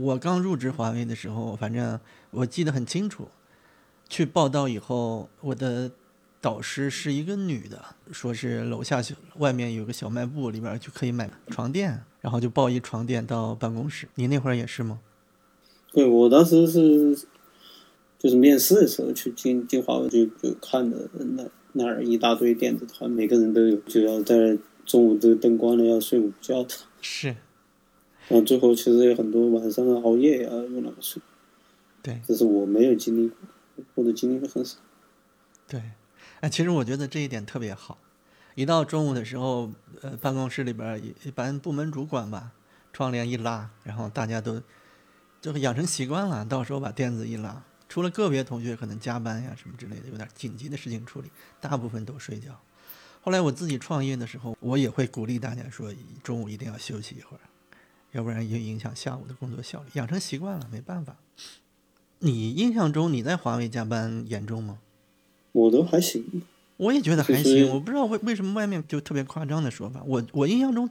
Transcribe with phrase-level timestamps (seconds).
[0.00, 1.98] 我刚入职华为的时候，反正
[2.30, 3.28] 我记得很清楚，
[4.08, 5.90] 去报道以后，我的
[6.40, 14.08] 导师是一个女的，说是楼下小外面有个小卖部，里边就可以买床垫，然后就抱一床垫到办公室。
[14.14, 15.00] 你那会儿也是吗？
[15.92, 17.26] 对，我当时是
[18.18, 24.56] 就是面试的时候去进进华为，就就看的那那儿一大堆电子，好像每个人都有，就要在
[24.86, 26.74] 中午都灯光了要睡午觉的。
[27.00, 27.36] 是，
[28.30, 31.20] 然后最后其实有很多晚上熬夜啊，用那个睡。
[32.00, 33.36] 对，这是我没有经历过，
[33.96, 34.78] 或者经历的很少。
[35.66, 35.82] 对，
[36.40, 37.98] 哎，其实我觉得这一点特别好。
[38.54, 42.52] 一到中午的时候，呃，办公室里边一一般部门主管吧，
[42.92, 44.62] 窗帘一拉，然后大家都
[45.40, 51.28] 就养成习惯了，到时候把垫子一拉，除了个别同学可能加班呀什么之类的，有点紧急的事情处理，
[51.60, 52.60] 大部分都睡觉。
[53.22, 55.92] 后来我自己创业的时候，我也会鼓励大家说，
[56.22, 57.40] 中午一定要休息一会儿，
[58.12, 59.86] 要不然也影响下午的工作效率。
[59.94, 61.16] 养成习惯了，没办法。
[62.20, 64.78] 你印象中你在华为加班严重吗？
[65.52, 66.42] 我都还行，
[66.76, 70.02] 我也觉得还行，我不知道为为什么外面就特别夸张的说法。
[70.06, 70.88] 我我印象中，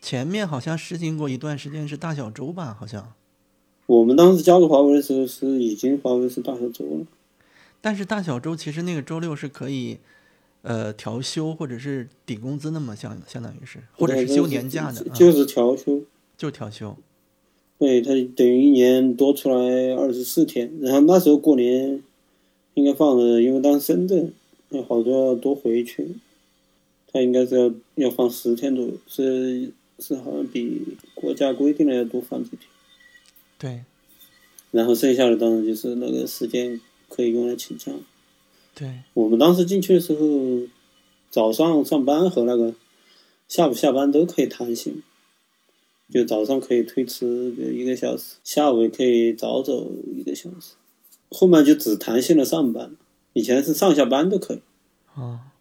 [0.00, 3.12] 前面好像实行过一段时间是大小周吧，好像。
[3.86, 7.06] 我们当时加入华为的时候是已经华为是大小周了。
[7.80, 9.98] 但是大小周其实那个周六是可以，
[10.62, 16.00] 呃，调休或者是抵工资的嘛，相相当于是，或者是休年假的，啊就是调休。
[16.42, 16.96] 就调休。
[17.78, 22.02] 对，他等于一年多出来二十四天，然后那时候过年
[22.74, 24.32] 应该放的，因为当时深圳
[24.70, 26.16] 有好多要多回去，
[27.12, 29.70] 他应该是要要放十天左右，是
[30.00, 30.82] 是好像比
[31.14, 32.60] 国家规定的要多放几天，
[33.56, 33.84] 对
[34.72, 37.92] 然后剩下的当然就是那个时间可以用来请假。
[38.74, 40.66] 对，我们当时进去的时候，
[41.30, 42.74] 早上上班和那个
[43.46, 45.02] 下午下班都可以弹性，
[46.10, 50.74] 就早上可以推迟一个小时，下午也可以早走一个小时，
[51.30, 52.96] 后面就只弹性了上班，
[53.32, 54.62] 以前是上下班都可以。
[55.14, 55.52] 啊，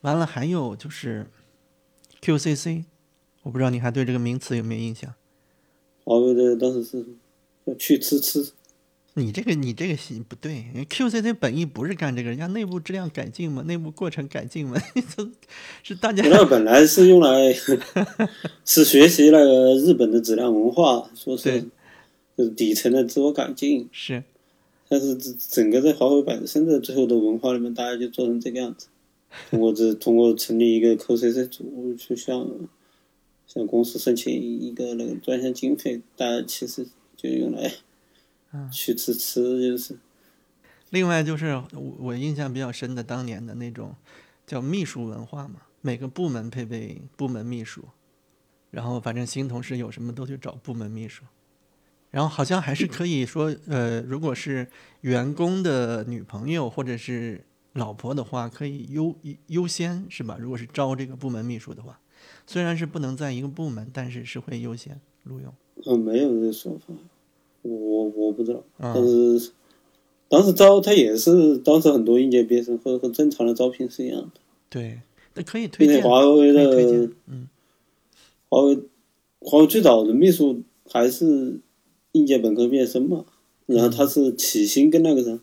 [0.00, 1.26] 完了还有就是
[2.22, 2.84] QCC，
[3.42, 5.14] 我不知道你还对这个名词有没有印象？
[6.04, 7.04] 华为的当时是
[7.78, 8.52] 去吃吃，
[9.16, 14.76] 你这个你这个心不对，QCC 本意不是干这个，人家内部质量改进嘛，内部过程改进嘛，
[15.84, 17.52] 是大家那个本来是用来
[18.64, 21.64] 是学习那个日本的质量文化，说是
[22.36, 23.88] 就是底层的自我改进。
[23.92, 24.24] 是
[24.88, 28.88] 但是整整个在华为本身的最后的文化里面，大家就做成这个样子。
[29.50, 32.48] 通过这通过成立一个 QCC 组，去向
[33.46, 36.86] 向公司申请一个那个专项经费，大家其实
[37.16, 37.72] 就用来
[38.70, 39.96] 去吃吃，就是
[40.90, 43.94] 另外就是我我印象比较深的当年的那种
[44.46, 47.84] 叫秘书文化嘛，每个部门配备部门秘书，
[48.70, 51.24] 然后反正新同事有什么都去找部门秘书，
[52.10, 54.68] 然后好像还是可以说，呃，如果是
[55.00, 59.16] 员工的女朋友或者是老婆的话，可以优
[59.48, 60.36] 优先是吧？
[60.38, 61.98] 如果是招这个部门秘书的话，
[62.46, 65.52] 虽然是不能在一个部门，但是是会优先录用。
[65.84, 66.94] 呃没有这说法，
[67.64, 68.92] 我我不知道，啊。
[68.94, 69.50] 但是
[70.28, 75.00] 当时招他也是当时很多应届毕业生和和正常的招聘是一样的，对，
[75.34, 77.48] 那可以推荐，华为的荐，嗯，
[78.48, 78.78] 华为
[79.40, 81.60] 华为最早的秘书还是
[82.12, 83.24] 应届本科毕业生嘛，
[83.66, 85.38] 然后他是起薪跟那个啥，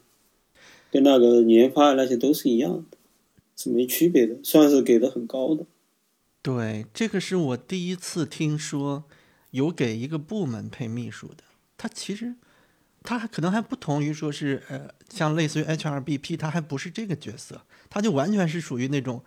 [0.91, 2.97] 跟那个研发那些都是一样的，
[3.55, 5.65] 是没区别的，算是给的很高的。
[6.41, 9.03] 对，这个是我第一次听说
[9.51, 11.43] 有给一个部门配秘书的。
[11.81, 12.35] 它其实，
[13.01, 17.59] 它还可能还不同于说是呃，像类似于 HRBP，它还不是这个角色，
[17.89, 19.23] 它就完全是属于那种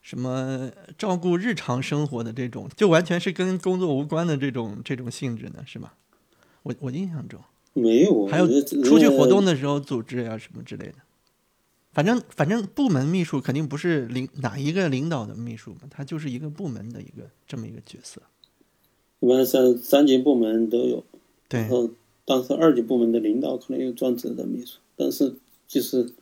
[0.00, 5.92] 什么照顾日常生活的这种，就完全是跟工作无关的这种这种性质呢，是吧？
[6.62, 7.38] 我我印象中
[7.74, 8.48] 没有，还有
[8.82, 10.94] 出去活动，的时候组织呀、什么之类的。
[11.92, 18.22] 反正反正部门秘书肯定不是领哪一个领导的秘书嘛，他就是一个部门的一个这么一个角色。
[19.20, 21.04] 一般三三级部门都有，
[21.48, 21.90] 对然，后
[22.24, 25.36] 当时二级部门的领导可能有专职的秘书，但是
[25.66, 26.12] 就是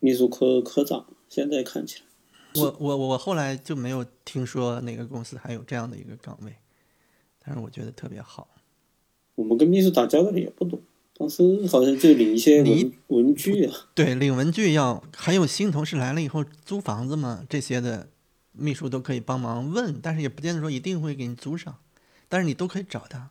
[0.00, 2.04] 秘书科科长，现在看起来。
[2.62, 6.56] 我我我后来就没有听说哪个公司还有这样的一个岗位，
[7.44, 8.48] 但是我觉得特别好。
[9.34, 10.80] 我们跟秘书打交道的也不多，
[11.16, 18.08] 当时好像就领一些你文文具啊，对，领文具要还有新同事来了以后租房子嘛，这些的
[18.52, 21.76] 秘书都可以帮忙问，但是也不见得说一定会给你租上，
[22.28, 23.30] 但是你都可以找他。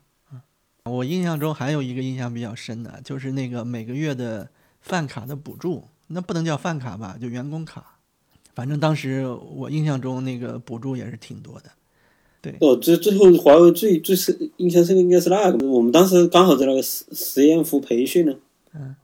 [0.87, 4.49] 啊，我印象中还有一个印象比较深的，就是那个每个月的
[4.79, 7.97] 饭卡的补助，那不能叫饭卡吧，就员工卡。
[8.55, 11.69] 反正当时我印象中那个补助也是挺多的，
[12.41, 18.33] 对哦，最最后华为最最深印象深刻应该是那个，我们当时刚好在那个实实验湖培训呢，
[18.73, 18.95] 嗯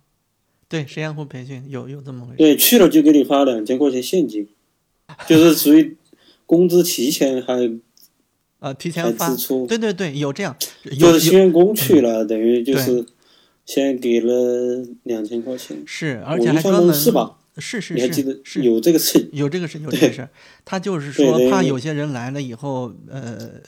[0.67, 2.37] 对，实验湖培训有有这么回事。
[2.37, 4.47] 对，去了就给你发两千块钱现金，
[5.29, 5.95] 就是属于
[6.47, 7.79] 工资提前还
[8.63, 13.05] 啊，提前发支，出，对对对，有这样，有就是有新员工去了，等于就是
[13.65, 17.39] 先给了两千块钱，是，而且还专门是吧？
[17.57, 18.61] 是是有这个事？
[18.61, 19.67] 有这个事，有这个
[20.13, 20.29] 事。
[20.63, 23.61] 他就是说怕有些人来了以后，呃，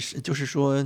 [0.00, 0.84] 是就是说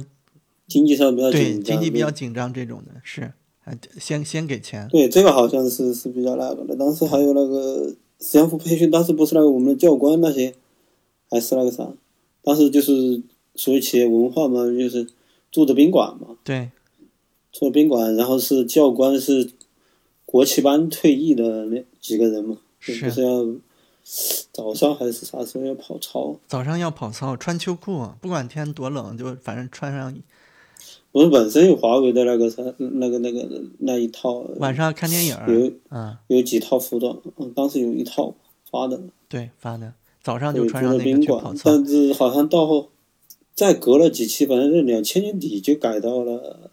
[0.69, 4.87] 经济上比较对紧张，经济比较紧张这种的，是，还先先给钱。
[4.91, 6.77] 对，这个好像是是比较那个的。
[6.77, 10.55] 当时还有那个实验服培训，当时不是那个我们的教官那些，
[11.31, 11.89] 还是那个啥，
[12.43, 13.23] 当时就是
[13.55, 15.07] 属于企业文化嘛，就是
[15.51, 16.71] 住的宾馆嘛，对
[17.53, 19.51] 住的宾馆，然后是教官是
[20.25, 23.47] 国旗班退役的那几个人嘛，就是不是要
[24.53, 26.37] 早上还是啥时候要跑操？
[26.47, 30.17] 早上要跑操，穿秋裤，不管天多冷，就反正穿上。
[31.13, 38.33] 我们本身有华为的那个啥，那个那个那一套，晚上看电影，有嗯，有几套服装，嗯，当时有一套
[38.71, 39.01] 发的。
[39.29, 41.63] 对，发的，早上就穿上那个的宾馆去跑，操。
[41.65, 42.91] 但是好像到后
[43.55, 46.71] 再隔了几期，反正是两千年底就改到了，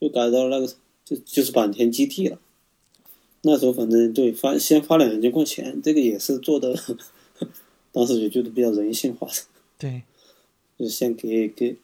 [0.00, 0.66] 就改到那个
[1.04, 2.38] 就就是坂田基地了。
[3.42, 6.76] 那时候反正对发先发两千块钱，这个也是做的，
[7.92, 9.34] 当时也觉得比较人性化的，
[9.78, 10.02] 对，
[10.78, 11.76] 就先给给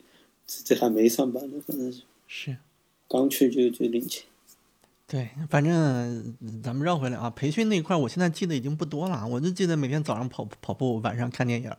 [0.47, 2.57] 这这还没上班呢，反正是是。
[3.09, 4.25] 刚去就就领钱。
[5.13, 11.77] 对，反正嗯咱们绕回来啊，培训那块儿，我现在记得已经不多了，我就记得每天早上跑跑步，晚上看电影儿，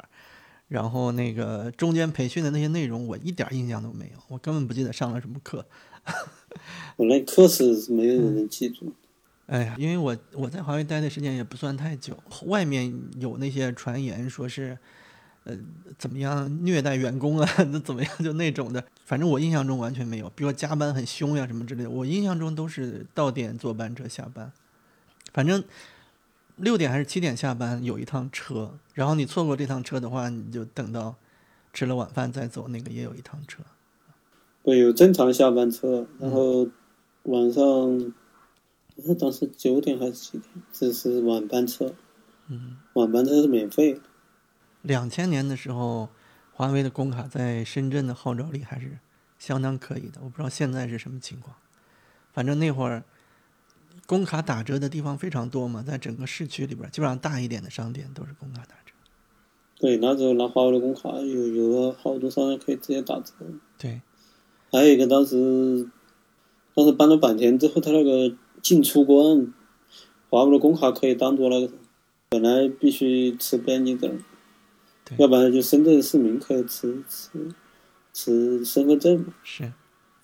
[0.68, 5.66] 然后那个中间培训的那些内容，我一点印象都没有，我根本不记得上了什么课。
[6.96, 8.94] 我那课是没有人能记住，
[9.48, 12.16] 哎呀，因为我我在华为待的时间也不算太久，
[12.46, 14.78] 外面有那些传言说是，
[15.46, 15.58] 呃，
[15.98, 20.30] 怎么样虐待员工啊， 那怎么样就那种的，反正我印象中完全没有。
[20.30, 24.52] 比如说加班很凶呀什么之类的，我印象中都是到点坐班车下班，
[25.34, 25.62] 反正
[26.56, 31.16] 六点还是七点下班有一趟车，然后你错过这趟车的话，你就等到
[31.74, 33.64] 吃了晚饭再走，那个也有一趟车。
[34.64, 36.66] 对，有正常下班车，然后
[37.24, 38.14] 晚上，
[38.96, 40.44] 那当时九点还是几点？
[40.72, 41.94] 这是晚班车，
[42.48, 44.00] 嗯，晚班车是免费的。
[44.84, 46.10] 两千年的时候，
[46.52, 49.00] 华为的工卡在深圳的号召力还是
[49.40, 50.20] 相当可以的。
[50.22, 51.56] 我不知道现在是什么情况，
[52.32, 53.04] 反正那会儿
[54.06, 58.94] 工卡打折的地方非常多嘛，在整个市区里边儿，基本上大一点的商店都是工卡打折。
[59.80, 63.34] 对，那时候拿华为的工卡，有有了好多商家可以直接打折。
[63.78, 64.02] 对，
[64.72, 65.90] 还有一个当时，
[66.76, 69.54] 当时搬到坂田之后，他那个进出关，
[70.30, 71.74] 华为的工卡可以当做那个，
[72.30, 74.24] 本来必须持边境证，对
[75.18, 77.30] 要不然就深圳市民可以持持
[78.14, 79.34] 持身份证嘛。
[79.44, 79.72] 是。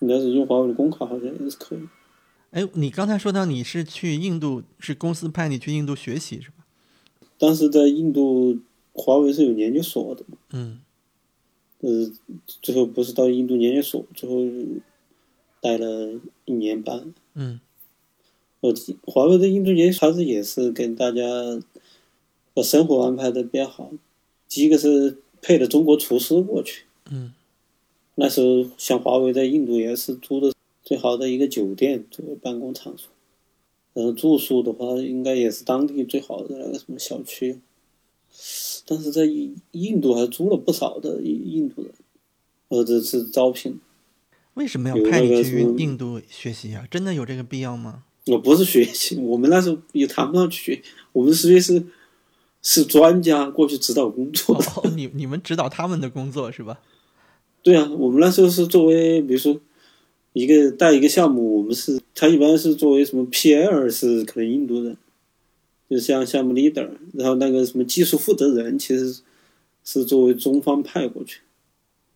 [0.02, 1.80] 你要是用华为的工卡，好像也是可以。
[2.52, 6.64] 哎，你刚才说到你是去印度，是公司派你去印度学习是吧？
[7.38, 8.58] 当时在印度，
[8.92, 10.80] 华为是有研究所的嘛，嗯
[11.80, 12.10] 呃，
[12.46, 14.36] 最后不是到印度研究所，最后
[15.60, 17.14] 待了一年半。
[17.34, 17.60] 嗯
[18.60, 18.74] 我
[19.06, 21.22] 华为的印度研究还，是也是跟大家
[22.52, 23.92] 把生活安排的比较好。
[24.50, 27.32] 第一个是配的中国厨师过去，嗯
[28.16, 30.52] 那时候像华为在印度也是租的
[30.82, 33.08] 最好的一个酒店作为办公场所，
[33.94, 37.60] 然后住宿的话应该也是当地最好的那个什么小区。
[38.84, 41.92] 但是在印印度还租了不少的印印度人，
[42.68, 43.80] 或者是招聘。
[44.54, 46.86] 为什么要派你去印度学习啊？
[46.90, 48.02] 真的有这个必要吗？
[48.26, 50.82] 我不是学习，我们那时候也谈不上去学，
[51.12, 51.82] 我们实际是
[52.62, 54.64] 是专家过去指导工作的。
[54.76, 56.80] 哦，你你们指导他们的工作是吧？
[57.62, 59.60] 对啊，我们那时候是作为，比如说
[60.32, 64.96] 一个带一个项目，我们是他一般是作为什么 PL 是可能印度人，
[65.88, 69.20] 就像项目 leader，然后那个什么技术负责人其实
[69.84, 71.40] 是作为中方派过去。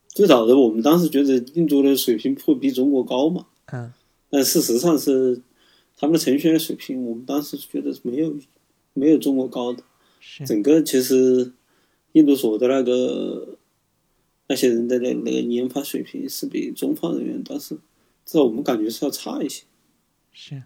[0.08, 3.92] 最早的我们当时觉得印度的水平会比中国高嘛，嗯
[4.30, 5.40] 但事实上是
[5.96, 8.34] 他们的程序员水平，我们当时觉得是没有
[8.94, 9.82] 没有中国高的。
[10.26, 10.46] 是。
[10.46, 11.52] 整个其实
[12.12, 13.58] 印度所的那个
[14.48, 17.74] 那些人的那那个研发水平是比中方人员当时
[18.24, 19.64] 至少我们感觉是要差一些，
[20.32, 20.62] 是。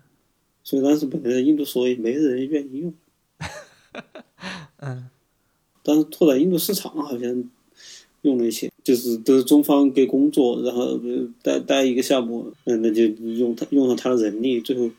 [0.62, 2.94] 所以当时本来印度所也没人愿意用，
[4.78, 5.08] 嗯。
[5.82, 7.50] 但是拓展印度市场好像
[8.22, 11.00] 用了一些，就是都是中方给工作，然后
[11.42, 14.90] 带带一个项目，嗯，那就用他用上他的人力，最后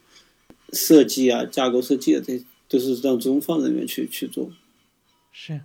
[0.73, 4.49] 设计啊、架构设计啊，这都是让中方人员去去做。
[5.33, 5.59] 是。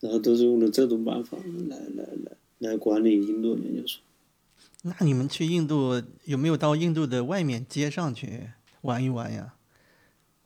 [0.00, 1.36] 然后都是用的这种办法
[1.68, 4.00] 来来来来管理印度研究所。
[4.82, 8.48] 那你们去印度有没有到印度的外面街上去
[8.80, 9.54] 玩一玩呀？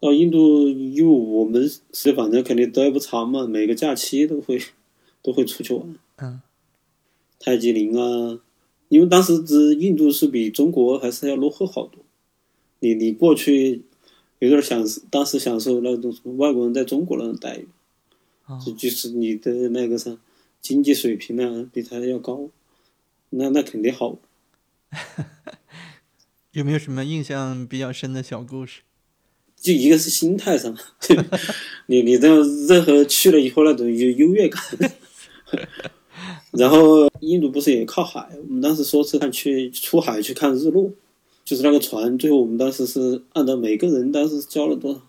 [0.00, 4.61] 到印度，因为我们是反正肯定待不长嘛，每个假期都会
[5.23, 5.97] 都会出去玩。
[6.16, 6.42] 嗯，
[7.38, 8.40] 泰姬陵啊，
[8.88, 12.04] 因为当时这印度是比中国还是要落后好多。
[12.80, 13.85] 你你过去
[14.45, 17.67] 有点享受，当时享受那种什么外国人在中国那种待遇，
[18.47, 20.17] 哦就就是你的那个啥
[20.61, 22.49] 经济水平呢比他要高，
[23.31, 24.19] 那那肯定好玩。
[26.53, 28.83] 有没有什么印象比较深的小故事？
[29.57, 30.77] 就一个是心态上，
[31.87, 32.29] 你你这
[32.67, 34.63] 任何去了以后那种优优越感，
[36.53, 38.29] 然后印度不是也靠海？
[38.47, 40.93] 我们当时说是看去出海去看日落，
[41.45, 45.01] 就是那个船，最后我们当时是按照每个人当时交了多少，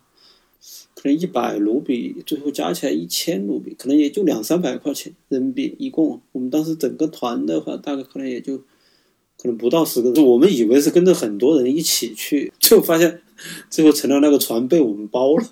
[0.94, 6.22] 可能一百卢比，最后加起来一千卢比，可能也就两三百块钱人民币，一共。
[6.32, 13.22] 我们当时整个团的话，大概可能也就可能不到十个人，就我们以为是跟着很多人一起去，最后发现。
[13.70, 15.44] 最后成了那个船被我们包了，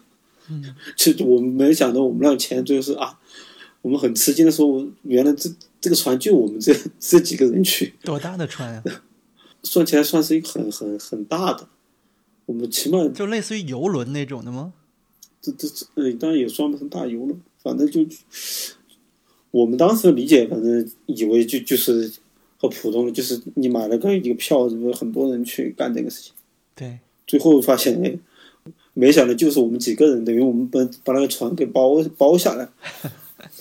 [0.50, 3.20] 嗯，就我们没想到我们那个钱最后是啊，
[3.82, 5.50] 我们很吃惊的说，原来这
[5.82, 8.82] 这个船就我们这这几个人去，多大的船呀、
[9.64, 11.68] 算起来算是一个很很很大的，
[12.46, 14.74] 我们起码就类似于游轮那种的吗？
[15.42, 18.06] 这这这呃当然也算不上大游轮，反正就
[19.52, 22.12] 我们当时理解，反正以为就就是
[22.58, 26.34] 和普通的就是你买了个一个票，有很多人去干这个事情。
[26.76, 28.18] 对，最后发现，哎，
[28.94, 32.70] 没想到就是我们几个人，等于我们把把那个船给包包下来，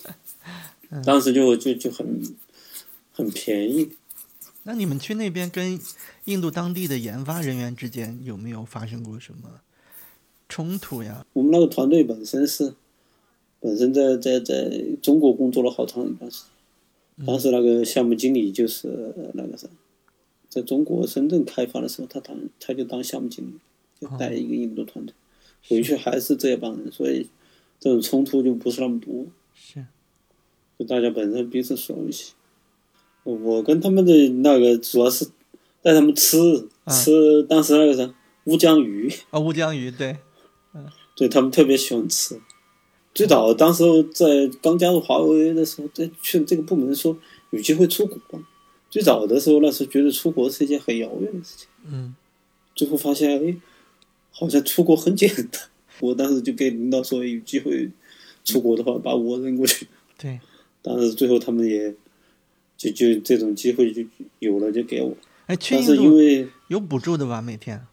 [1.04, 2.22] 当时就就就很
[3.12, 3.90] 很便宜。
[4.64, 5.80] 那你们去那边跟
[6.26, 9.60] 印度当地的研发人员之间有没有发生过什么
[10.48, 11.26] 冲突呀？
[11.32, 12.74] 我们那个团队本身是
[13.58, 14.70] 本身在在在
[15.02, 16.44] 中国工作了好长一段时
[17.16, 19.66] 间，当时那个项目经理就是呃那个啥，
[20.48, 23.54] 在中国深圳开发的时候，他当他就当项目经理，
[24.00, 25.14] 就带一个印度团队，
[25.68, 27.28] 回去还是这帮人，所以
[27.80, 29.26] 这种冲突就不是那么多。
[29.54, 29.84] 是，
[30.78, 32.32] 就大家本身彼此熟悉。
[33.24, 35.26] 我跟他们的那个主要是
[35.82, 36.38] 带他们吃
[36.84, 38.14] 啊吃当时那个啥
[38.44, 40.16] 乌江鱼，啊，乌江鱼，对，
[40.74, 42.40] 嗯对他们特别喜欢吃。
[43.14, 47.16] 最早当时候在刚加入华为的时候，在去这个部门说
[47.50, 48.18] 有机会出国。
[48.90, 52.14] 最早的时候，那时候觉得出国是一件很遥远的事情，嗯，
[52.74, 53.56] 最后发现哎，
[54.30, 55.62] 好像出国很简单。
[56.00, 57.90] 我当时就给领导说，有机会
[58.44, 59.86] 出国的话，把我扔过去。
[60.18, 60.40] 对，
[60.82, 61.94] 但是最后他们也
[62.82, 64.02] 就就这种机会就
[64.40, 65.16] 有了，就给我。
[65.46, 67.40] 哎，去但是因印度为有补助的吧？
[67.40, 67.86] 每天，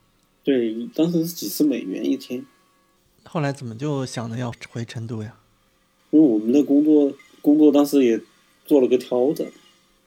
[0.44, 2.44] 对当时是几十美元一天，
[3.24, 5.38] 后来怎么就想着要回成都呀？
[6.10, 8.20] 因为我们的工作工作当时也
[8.66, 9.46] 做了个调整，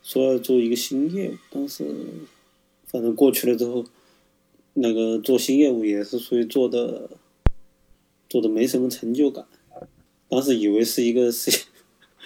[0.03, 1.35] 说要做一个新业务。
[1.51, 1.85] 当时
[2.87, 3.85] 反正过去了之后，
[4.75, 7.09] 那个做新业务也是属于做的
[8.29, 9.47] 做的没什么成就感。
[10.29, 11.51] 当时以为是一个是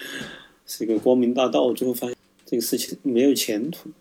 [0.65, 2.16] 是一个光明大道，最后发现
[2.47, 3.91] 这个事情没有前途。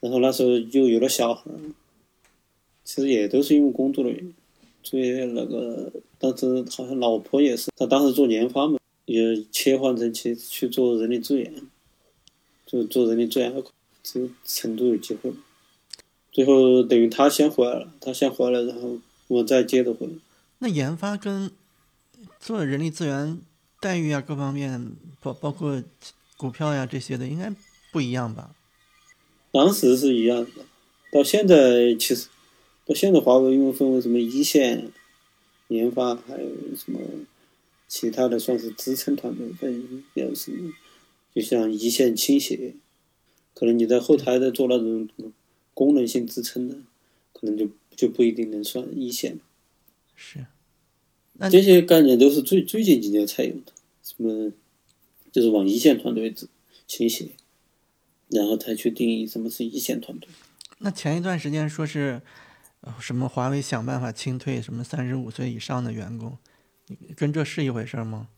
[0.00, 1.50] 然后那时候又有了小孩，
[2.84, 4.34] 其实也都是因为工作的原因。
[4.82, 11.54] 所以那个当时好像老婆也是，她当时做研发嘛，也切换成去去做人力资源，
[12.66, 13.70] 就做人力资源那块，
[14.02, 15.32] 这成都有机会。
[16.32, 20.12] 最后等于他先回来了，他先回来，然后我再接着回来。
[20.58, 21.52] 那研发跟
[22.40, 23.38] 做人力资源
[23.80, 25.80] 待遇啊，各方面包包括
[26.42, 27.54] 股票呀这些的，应该
[27.92, 28.56] 不一样吧？
[29.52, 30.66] 当时是一样的，
[31.12, 32.26] 到现在其实
[32.84, 34.90] 到现在华为因为分为什么一线
[35.68, 36.98] 研发，还有什么
[37.86, 40.50] 其他的算是支撑团队，分也是
[41.32, 42.74] 就像一线倾斜，
[43.54, 45.08] 可能你在后台在做那种
[45.72, 46.74] 功能性支撑的，
[47.32, 49.38] 可能就就不一定能算一线。
[50.16, 50.44] 是，
[51.34, 53.72] 那这些概念都是最最近几年才有的，
[54.02, 54.50] 什么
[55.32, 56.46] 就是往一线团队指
[56.86, 57.30] 倾斜，
[58.28, 60.28] 然后才去定义什么是一线团队。
[60.78, 62.20] 那前一段时间说是，
[62.82, 66.38] 呃什么华为想办法清退什么三十五岁以上的员工，
[67.16, 68.28] 跟这是一回事儿吗？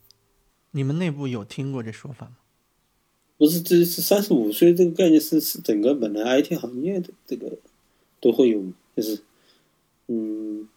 [0.70, 2.36] 你们内部有听过这说法吗？
[3.36, 7.58] 不是，这是三十五岁这个概念是是整个本来 IT 行业的这个
[8.20, 8.62] 都会有，
[8.96, 9.22] 就是
[10.06, 10.68] 嗯，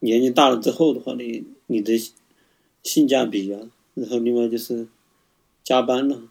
[0.00, 1.92] 年纪大了之后的话，你你的
[2.82, 4.88] 性价比啊，然后另外就是
[5.66, 6.28] 加班了、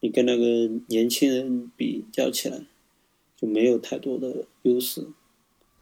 [0.00, 2.64] 你跟那个年轻人比较起来
[3.36, 5.08] 就没有太多的优势。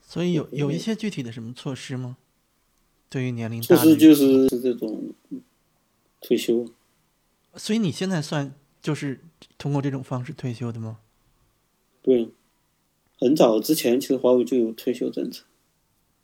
[0.02, 2.16] 所以有有一些具体的什么措施吗？
[3.08, 5.14] 对于年龄大的施就是是这种
[6.20, 6.68] 退休，
[7.54, 8.52] 所以你现在算
[8.82, 9.20] 就是
[9.56, 10.98] 通过这种方式退休的吗？
[12.02, 12.28] 对，
[13.20, 15.44] 很早之前其实华为就有退休政策，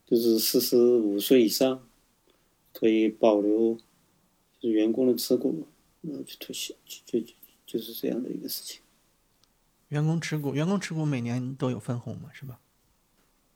[0.04, 1.86] 就是四十五岁以上
[2.72, 3.78] 可以保留
[4.58, 5.68] 就是员工的持股，
[6.02, 7.26] 然后去退休，就就
[7.66, 8.80] 就是这样的一个事情。
[9.88, 12.60] 员工持股，员工持股每年都有分红嘛，是吧？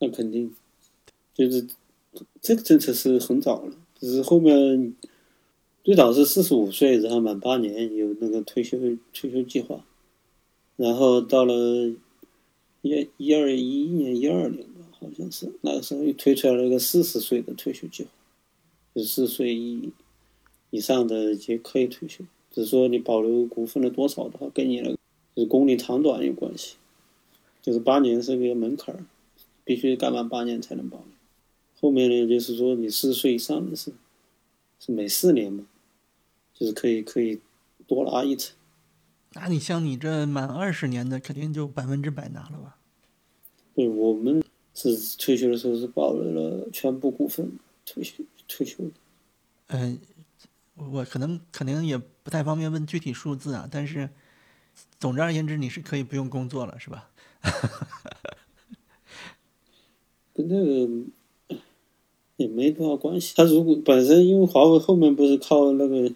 [0.01, 0.55] 那肯定，
[1.33, 1.67] 就是
[2.41, 4.95] 这个政策是很早了，只是后面
[5.85, 8.79] 最早是四十五岁，然后满八年有那个退休
[9.13, 9.85] 退休计划，
[10.77, 11.55] 然后到了
[12.83, 18.11] 一一二一一年一二年吧，好像是那个时候又推出来了一个四十岁的退休计划，
[18.95, 19.93] 就四十岁以
[20.75, 24.99] 以上的也可以退休，只是说你保留股份的多少的话，跟你那个
[25.37, 26.77] 就是工龄长短有关系，
[27.63, 29.05] 就是八年是个门槛儿。
[29.67, 31.07] 必须干满八年才能保留。
[31.81, 33.91] 后面呢，就是说你四十岁以上的是，
[34.79, 35.65] 是每四年嘛，
[36.53, 37.41] 就是可以可以
[37.87, 38.55] 多拿一层。
[39.33, 42.77] 那你像你这满二十年的，肯定就百分之百拿了吧？
[43.75, 47.51] 对，我们是退休的时候是保留了全部股份
[47.87, 48.91] 退休退休的。
[49.69, 49.99] 嗯、
[50.77, 54.11] 我可能可能也不太方便问具体数字啊，但是
[54.99, 57.11] 总之而言之，你是可以不用工作了，是吧？
[60.35, 60.89] 跟这个
[62.37, 63.35] 也没多少关系。
[63.37, 66.13] 他如果本身因为华为后面不是靠那个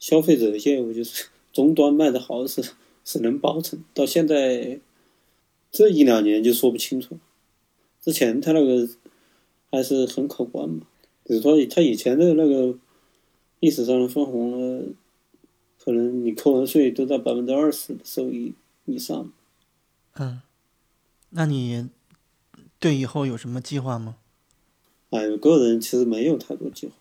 [0.00, 2.72] 消费者业务，就是终端卖的好是
[3.04, 4.80] 是能保成，到现在
[5.70, 7.16] 这一两年就说不清楚。
[8.00, 8.88] 之前他那个
[9.70, 10.86] 还是很可观嘛，
[11.22, 12.76] 比如说他以前的那个
[13.64, 14.84] 历史上的分红呢，
[15.82, 18.52] 可能你扣完税都在百分之二十的收益
[18.84, 19.32] 以上。
[20.16, 20.42] 嗯，
[21.30, 21.88] 那你
[22.78, 24.16] 对以后有什么计划吗？
[25.08, 26.92] 哎，我个人其实没有太多计划，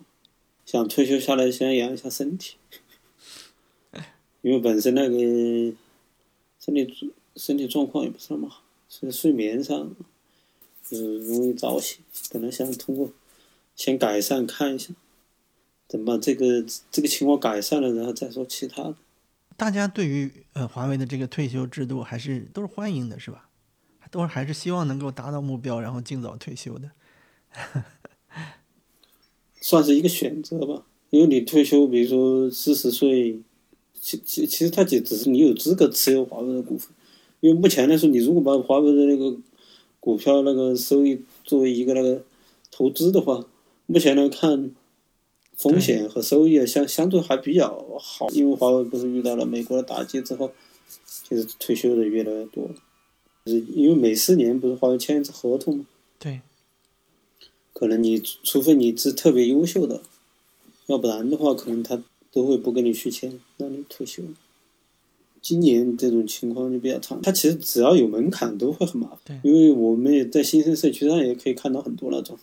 [0.65, 2.55] 想退休下来先养一下身体，
[4.41, 5.17] 因为本身那个
[6.61, 9.93] 身体身体状况也不是那么好，所以睡眠上
[10.81, 11.99] 就是容易早醒。
[12.31, 13.11] 本来想通过
[13.75, 14.93] 先改善看一下，
[15.93, 18.95] 等把这个这个情况改善了，然后再说其他的。
[19.55, 23.47] 大家对于呃华为的这个退休制度还是都是欢迎的，是吧？
[24.09, 26.89] 都是还是希望能够达到目标，然后尽早退休的。
[29.61, 33.39] 算是一个选择吧，因为你退休，比如说四十岁，
[33.99, 36.89] 其其其实它就只是你有资格持有华为的股份，
[37.39, 39.37] 因为目前来说，你如果把华为的那个
[39.99, 42.23] 股票那个收益作为一个那个
[42.71, 43.45] 投资的话，
[43.85, 44.71] 目前来看，
[45.55, 50.51] 风险和收益啊相相对还比较好，因为华为不是遇到了美国的打击之后，
[51.29, 52.69] 就是退休的越来越多，
[53.45, 55.85] 就是因为每四年不是华为签一次合同吗。
[56.19, 56.41] 对，
[57.73, 60.01] 可能你除非你是特别优秀的，
[60.87, 64.23] 要不然的话，可能他都会不跟你续签，让你退休。
[65.41, 69.19] 今年这种情况就比较长，它其实只要有门槛都会很麻烦。
[69.25, 72.37] 对因为我们也在新生社区上也可以看到很多那种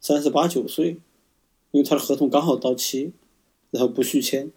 [0.00, 0.96] 三十八九岁，
[1.72, 3.12] 因为他的合同刚好到期，
[3.70, 4.50] 然后不续签，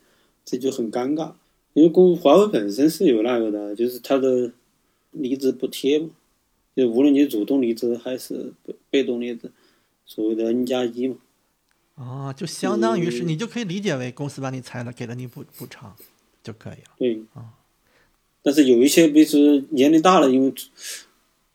[0.45, 1.34] 这就很尴尬。
[1.73, 4.51] 因为公华为本身是有那个的，就是他的
[5.12, 6.10] 离职补贴嘛，
[6.75, 9.51] 就无论你主动离职还是被被动离职，
[10.06, 11.17] 所谓的 N 加一嘛。
[11.95, 15.95] 哦，就相当于是嗯你就可以理解为公司把你裁了，给了你补补偿
[16.43, 16.91] 就可以了。
[16.97, 17.54] 对啊，
[18.41, 20.54] 但是有一些，比如说年龄大了，因为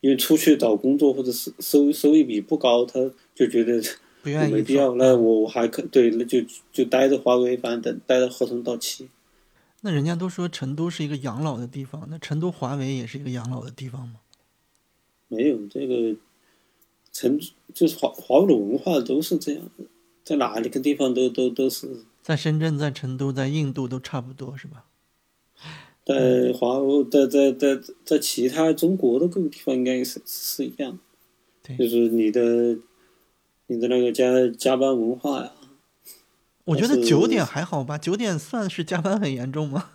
[0.00, 2.98] 因为出去找工作或者是收收益比不高，他
[3.34, 3.82] 就觉得
[4.22, 4.94] 不愿意没必要。
[4.94, 6.38] 那我我还可对，那就
[6.72, 9.08] 就待着华为，反正等待着合同到期。
[9.82, 14.16] 那人家都说成都是一个养老的地方，那成都华为也是一个养老的地方吗？
[15.28, 16.16] 没有这个
[17.12, 17.40] 成
[17.72, 19.84] 就是华华为的文化都是这样的，
[20.24, 21.88] 在哪里个地方都都都是
[22.22, 24.84] 在深圳、在成都、在印度都差不多是吧？
[26.04, 30.98] 在华为在在在在其他中国的各个地方应该是是一样，
[31.62, 32.76] 对就是你的
[33.70, 34.26] 你的那个加
[34.58, 35.52] 加班文化呀，
[36.64, 39.92] 我觉得九点还好吧，九点算是加班很严重吗？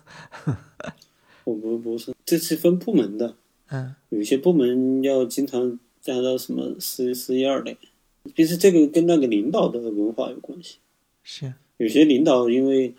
[1.44, 3.36] 我不不是，这是分部门的，
[3.68, 7.76] 嗯，有些部门要经常加到什么十十一二点，
[8.34, 10.78] 其实这个跟那个领导的文化有关系。
[11.22, 12.94] 是，有些领导因为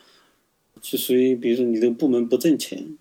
[0.79, 2.95] 就属于，比如说你这个部门不挣钱，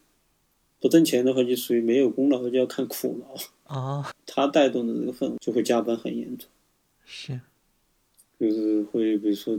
[0.80, 6.48] 不挣钱的话就属于没有功劳就要看苦劳，啊，他带动的这个氛围就会加班很严重，
[7.04, 7.38] 是，
[8.38, 9.58] 就是会比如说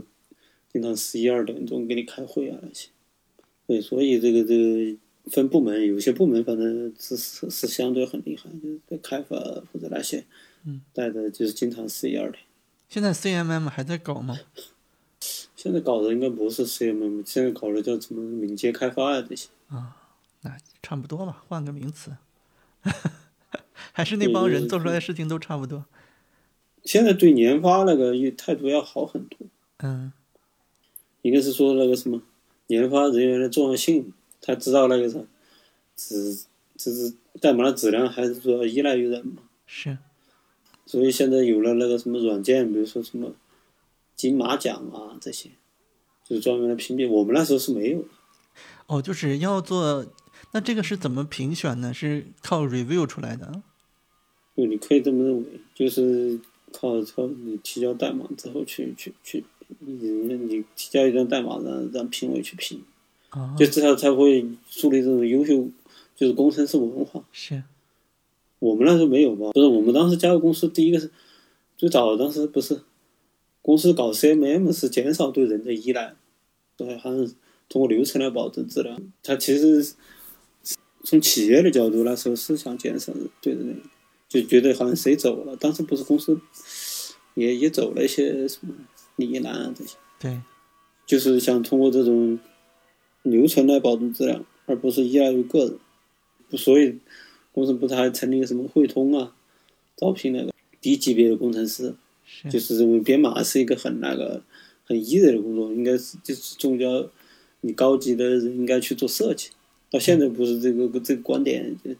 [0.72, 2.88] 经常十一二点钟给你开会啊那些。
[3.66, 4.98] 对，所以这个这个
[5.30, 10.24] 分部门，有些部门反正是是是相对很厉害，就是在开发或者那些，
[10.64, 12.42] 嗯，带的就是经常十一二点。
[12.88, 14.38] 现在 CMM 还在搞吗？
[15.54, 19.48] 现在搞的应该不是 CMM，现在搞的叫什么敏捷开发啊这些。
[19.68, 19.96] 啊
[20.40, 22.16] 那差不多吧，换个名词，
[23.92, 25.84] 还是那帮人做出来的事情都差不多。
[26.84, 29.38] 现在对研发那个态度要好很多，
[29.78, 30.12] 嗯
[31.22, 32.22] 一个是说那个什么
[32.68, 35.18] 研发人员的重要性，他知道那个啥，
[35.96, 36.44] 质
[36.76, 39.42] 就是代码的质量还是主要依赖于人嘛。
[39.66, 39.98] 是，
[40.86, 43.32] 所以现在有了那个什么软件，比如说什么
[44.14, 45.50] 金马奖啊这些，
[46.24, 47.04] 就是专门来评比。
[47.04, 48.08] 我们那时候是没有的。
[48.86, 50.06] 哦，就是要做，
[50.52, 51.92] 那这个是怎么评选呢？
[51.92, 53.62] 是靠 review 出来的？
[54.54, 56.40] 对，你可以这么认为，就是
[56.72, 59.44] 靠靠你提交代码之后去去去，
[59.80, 59.94] 你
[60.34, 62.82] 你提交一段代码让让评委去评，
[63.30, 65.68] 啊、就至少才会树立这种优秀
[66.16, 67.24] 就是工程师文化。
[67.32, 67.62] 是，
[68.58, 69.50] 我们那时候没有吧？
[69.52, 71.10] 不是，我们当时加入公司第一个是
[71.76, 72.80] 最早当时不是
[73.62, 76.14] 公司搞 CMM 是减少对人的依赖，
[76.76, 77.34] 对，好像是
[77.68, 79.00] 通过流程来保证质量。
[79.22, 79.94] 它其实
[81.04, 83.80] 从企业的角度那时候是想减少对人，
[84.28, 86.38] 就觉得好像谁走了，当时不是公司
[87.34, 88.74] 也也走了一些什么
[89.16, 90.40] 李一楠啊这些，对，
[91.06, 92.38] 就是想通过这种
[93.22, 95.78] 流程来保证质量，而不是依赖于个人。
[96.58, 96.98] 所以
[97.52, 99.34] 公司不是还成立了什么汇通啊，
[99.96, 104.42] 招聘那个低级别的工程师，是，就是认为编码是一个很那个
[104.84, 107.08] 很 easy 的工作，应该是就是中交
[107.60, 109.50] 你高级的人应该去做设计。
[109.90, 111.90] 到现在不是这个这个观点，就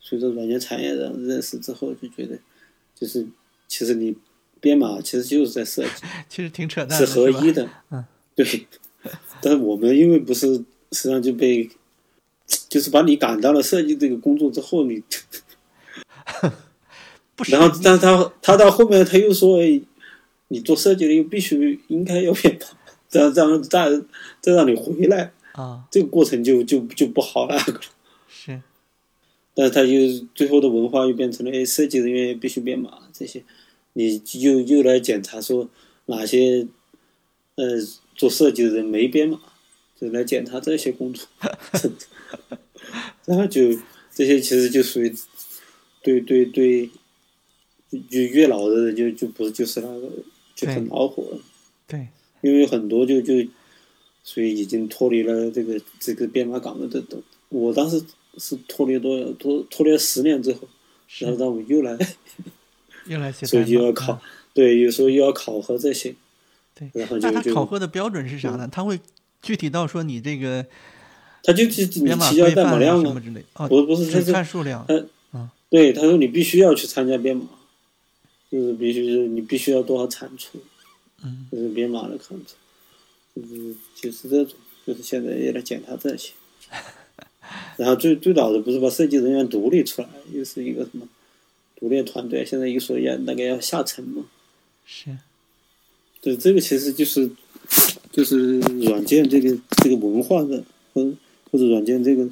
[0.00, 2.38] 随着软件产业的认识之后，就觉得
[2.94, 3.26] 就是
[3.66, 4.16] 其实你
[4.60, 5.90] 编码其实就是在设计。
[6.28, 8.66] 其实挺扯淡是合一的，嗯，对。
[9.40, 10.46] 但是我们因为不是，
[10.90, 11.70] 实际上就被，
[12.68, 15.00] 就是把你赶到了设计这个工作之后，你，
[17.48, 19.80] 然后，但是他他到后面他又说，哎，
[20.48, 22.66] 你做设计的又必须应该要编码，
[23.08, 23.88] 这样这样再
[24.40, 27.56] 再让你回来，啊，这个过程就就就不好了。
[29.58, 33.42] 是，但是他又最后的文化又变成了，哎，设计人员必须编码这些，
[33.94, 35.68] 你又又来检查说
[36.06, 36.66] 哪些，
[37.56, 37.76] 呃，
[38.14, 39.40] 做设计的人没编码，
[40.00, 41.26] 就来检查这些工作，
[43.26, 43.76] 然后就
[44.14, 45.12] 这些其实就属于，
[46.02, 46.86] 对对对，
[47.90, 50.10] 就就越老的人就就不是就是那个
[50.54, 51.40] 就很恼火了，
[51.86, 52.08] 对，
[52.42, 53.34] 因为很多就就，
[54.22, 58.02] 所以已经脱离了这个这个编码岗位的都，我当时
[58.38, 60.60] 是拖了多少脱脱离了十年之后，
[61.18, 61.98] 然后让我又来，
[63.06, 64.22] 又来写所以代码又要考啊，
[64.54, 66.14] 对，有时候又要考核这些，
[66.74, 68.68] 对，然后就那他考核的标准是啥呢？
[68.70, 69.00] 他会
[69.42, 70.64] 具体到说你这个
[71.42, 74.86] 他就就你编码提交规范啊代码量嘛，什么之类，哦，不不是他看数量，
[75.70, 77.46] 对，他说你必须要去参加编码，
[78.50, 80.58] 就是必须是你必须要多少产出，
[81.22, 82.54] 嗯，就是编码的产出，
[83.34, 84.54] 就是就是这种，
[84.86, 86.32] 就是现在也来检查这些。
[87.76, 91.08] 然后最最早的不是把设计人员独立出来，又是一个什么
[91.76, 94.24] 独立团队，现在又说要那个要下沉嘛，
[94.84, 95.16] 是，
[96.20, 97.30] 对，这个其实就是
[98.10, 101.02] 就是软件这个这个文化的或
[101.50, 102.28] 或者软件这个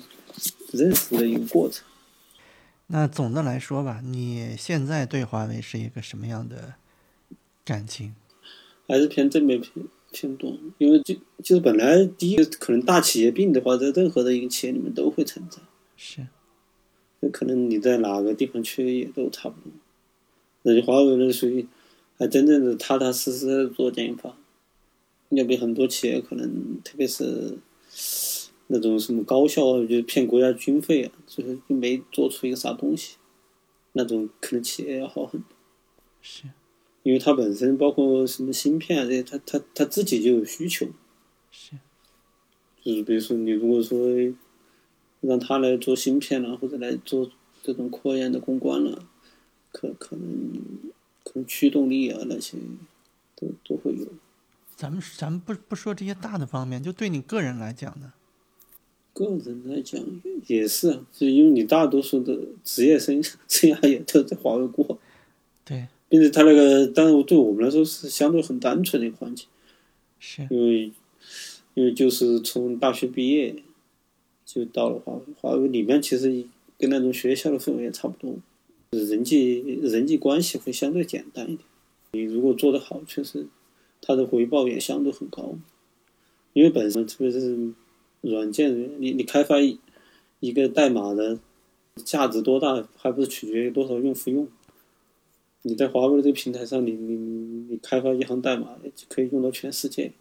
[0.73, 1.85] 认识的一个过程。
[2.89, 6.75] 那总的来说吧，你现在对华为是一个什么样的
[7.65, 8.15] 感情？
[8.89, 9.85] 还是偏正面偏
[10.17, 15.59] 偏多，因为就就是本来第一个可能大企业病的话，在任何的一个企业里面都会存在，
[15.95, 16.27] 是，
[17.21, 19.71] 那可能你在哪个地方去也都差不多。
[20.63, 21.67] 那就华为呢，属于
[22.19, 24.39] 还真正的踏踏实实的做研发，
[25.29, 27.59] 要比很多企业可能，特别是
[28.69, 33.17] 那种什么高校啊，就是骗国家军费啊，就是就没做出一个啥东西，
[33.93, 35.51] 那种可能企业要好很多。
[36.23, 36.45] 是，
[37.07, 40.89] 因为它本身包括什么芯片啊这些，它它它自己就有需求。
[41.53, 41.77] 是，
[42.83, 44.09] 就是比如说你如果说
[45.21, 47.31] 让他来做芯片了、或者来做
[47.63, 49.07] 这种扩研的公关了、
[49.71, 50.53] 可可能
[51.23, 52.59] 可能驱动力啊那些
[53.37, 54.09] 都都会有。
[54.75, 58.15] 咱们咱们不不说这些大的方面，就对你个人来讲呢，
[59.13, 60.03] 个人来讲
[60.49, 64.99] 也是啊，就因为你大多数的职业生生涯 也都在华为过，
[65.65, 69.47] 对，并且他那个，当然对我们来说是相对很单纯的一个环境。
[70.21, 70.93] 是，因为
[71.75, 73.55] 因为就是从大学毕业
[74.45, 76.45] 就到了华为，华为里面其实
[76.79, 78.37] 跟那种学校的氛围也差不多，
[78.91, 81.61] 人际人际关系会相对简单一点。
[82.13, 83.47] 你如果做得好，确实
[84.01, 85.55] 它的回报也相对很高，
[86.53, 87.73] 因为本身特别是
[88.21, 89.79] 软件你你开发一
[90.41, 91.39] 一个代码的
[91.97, 94.49] 价值多大，还不是取决于多少用户用。
[95.67, 98.77] 你在华为的这个平台上，你你你你开发一行代码，
[99.09, 100.13] 可以用到全世界。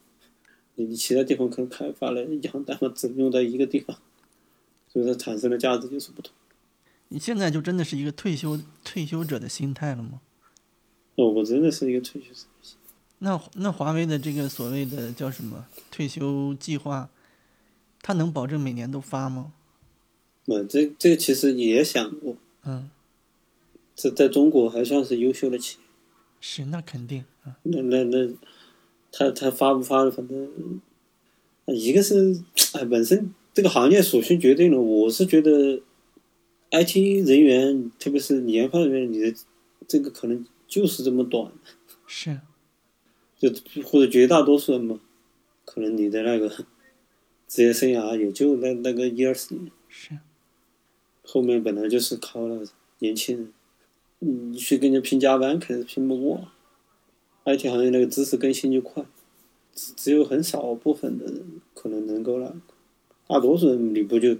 [0.73, 3.95] 你你其他地方可能开发了一行代码只能用在一个地方，
[4.91, 6.33] 所以它产生的价值就是不同。
[7.09, 10.19] 你现在就真的是一个退休退休者的心态了吗？
[11.13, 12.75] 哦，我真的是一个退休者。
[13.19, 17.07] 那那华为的这个所谓的叫什么退休计划，
[18.01, 19.53] 它能保证每年都发吗？
[20.47, 22.89] 嗯这这个其实也想过，嗯，
[23.95, 25.85] 这在中国还算是优秀的企业。
[26.39, 27.57] 是，那肯定啊。
[27.63, 28.33] 那那那，
[29.11, 30.81] 他他发不发的，反正，
[31.67, 32.39] 一个是
[32.73, 34.79] 哎，本身这个行业属性决定了。
[34.79, 35.81] 我是觉得
[36.71, 39.33] ，IT 人员，特别是你研发人员，你的
[39.87, 41.51] 这个可能就是这么短，
[42.05, 42.39] 是，
[43.39, 43.49] 就
[43.83, 44.99] 或者绝大多数人嘛，
[45.63, 46.49] 可能你的那个
[47.47, 50.19] 职业生涯也就那那个一二十年，是，
[51.23, 52.67] 后面本来就是靠那个
[52.99, 53.53] 年轻人，
[54.19, 56.47] 你去跟人家拼加班，肯定是拼不过。
[57.45, 59.05] IT 行业那个知识更新就快，
[59.73, 62.55] 只只有很少部分的人可能能够那个，
[63.27, 64.35] 大多数人你不就，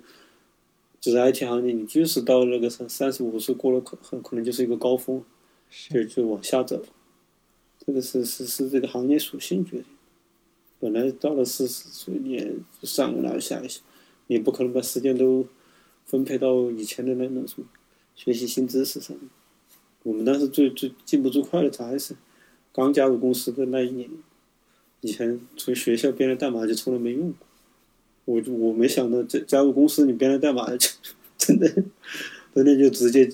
[1.00, 5.24] 就是 IT 行业，你就是到那个三三十五岁过了，可很可能就是一个高峰，
[5.70, 6.84] 就是就往下走。
[7.86, 9.86] 这个是是是这个行业属性决定。
[10.80, 13.82] 本来到了四十岁，你也上来后下一下，
[14.28, 15.46] 你不可能把时间都
[16.06, 17.68] 分配到以前的那种什么
[18.16, 19.30] 学习新知识上面。
[20.06, 22.16] 我们当时最最进步最快的还是
[22.72, 24.08] 刚加入公司的那一年，
[25.02, 27.48] 以前从学校编的代码就从来没用过。
[28.26, 30.90] 我就我没想到加加入公司，你编的代码就
[31.40, 31.68] 真的
[32.54, 33.28] 真的就直接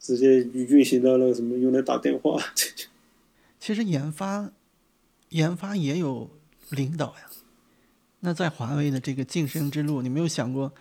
[0.00, 2.42] 直接运行到那个什么用来打电话。
[2.54, 2.88] 这就
[3.60, 4.50] 其实研发
[5.28, 6.30] 研发也有
[6.70, 7.30] 领导呀。
[8.20, 10.72] 那在华为的这个晋升之路，你没有想过，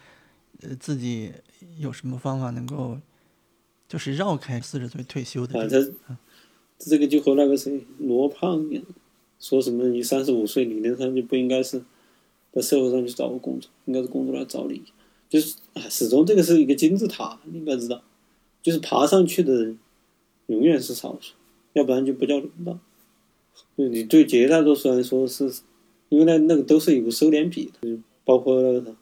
[0.61, 1.33] 呃，自己
[1.77, 2.99] 有什么方法能够，
[3.88, 5.93] 就是绕开四十岁退休的啊，这个？
[6.08, 6.17] 他
[6.80, 8.84] 这个就和那个谁罗胖一样，
[9.39, 11.82] 说什么你三十五岁理论上就不应该是
[12.52, 14.82] 在社会上去找个工作，应该是工作来找你，
[15.30, 18.04] 就是啊，始终这个是一个金字塔，你应该知道，
[18.62, 19.80] 就是爬上去的人
[20.47, 21.34] 永远是少数，
[21.73, 22.78] 要不然就不叫领导。
[23.76, 25.52] 就你对绝大多数来说是，
[26.10, 28.95] 因为那那个都是有个收敛比的，就包括那个啥，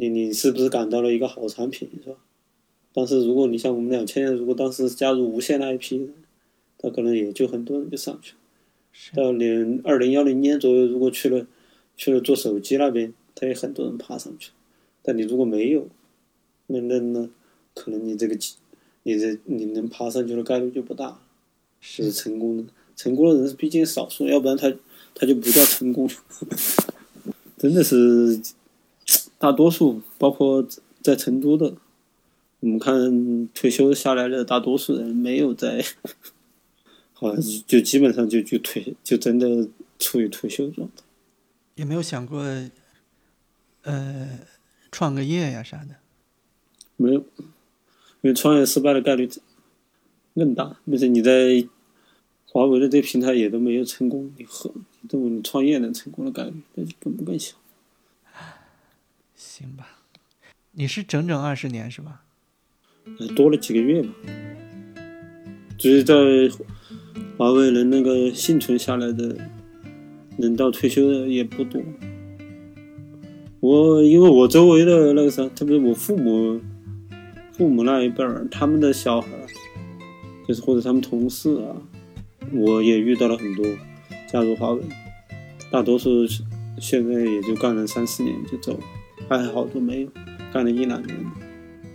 [0.00, 2.16] 你你是不是感到了一个好产品是吧？
[2.92, 6.12] 但是如果你像我们两千年，如果当时加入无线那一批人，
[6.78, 8.38] 他可能也就很多人就上去了。
[9.14, 11.46] 到零二零幺零年左右，如果去了
[11.96, 14.54] 去了做手机那边，他也很多人爬上去了。
[15.02, 15.88] 但你如果没有，
[16.66, 17.28] 那那那
[17.74, 18.56] 可能你这个机
[19.02, 21.20] 你这你能爬上去的概率就不大。
[21.84, 24.72] 是成功的，成功的人是毕竟少数，要不然他
[25.16, 26.08] 他就不叫成功。
[27.58, 28.40] 真的是
[29.36, 30.64] 大多数，包括
[31.00, 31.74] 在成都的，
[32.62, 35.84] 我们看退休下来的大多数人没有在，
[37.12, 41.02] 好像是就基本上就就退，就真的处于退休状态。
[41.74, 42.40] 也没有想过，
[43.82, 44.38] 呃，
[44.92, 45.96] 创个业呀啥的。
[46.96, 47.18] 没有，
[48.20, 49.28] 因为创业失败的概率
[50.36, 50.76] 更大。
[50.86, 51.66] 而且你在
[52.46, 57.56] 华为的这个平台也都没有成功，你和你认为你创业能成功的概率，那就更更小。
[59.34, 59.98] 行吧，
[60.70, 62.22] 你是整整二十年是吧？
[63.18, 64.08] 呃多了几个月吧。
[65.76, 66.14] 就是在
[67.36, 69.36] 华为能那个幸存下来的，
[70.36, 71.82] 能到退休的也不多。
[73.60, 76.60] 我因为我周围的那个啥，特别是我父母，
[77.52, 79.28] 父母那一辈儿，他们的小孩，
[80.46, 81.76] 就是或者他们同事啊，
[82.52, 83.64] 我也遇到了很多
[84.28, 84.82] 加入华为，
[85.70, 86.26] 大多数
[86.78, 88.84] 现在也就干了三四年就走了，
[89.28, 90.08] 还好多没有
[90.52, 91.16] 干了一两年。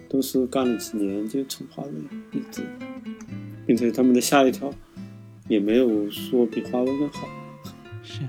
[0.09, 1.91] 都是干了几年就从华为
[2.31, 2.63] 离职，
[3.65, 4.73] 并且他们的下一条
[5.47, 7.27] 也没有说比华为更好。
[8.03, 8.21] 是。